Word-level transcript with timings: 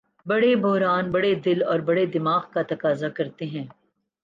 بڑے 0.25 0.55
بحران 0.55 1.11
بڑے 1.11 1.33
دل 1.35 1.63
اور 1.63 1.79
بڑے 1.79 2.05
دماغ 2.05 2.41
کا 2.53 2.61
تقاضا 2.61 3.09
کرتے 3.09 3.45
ہیں۔ 3.45 3.67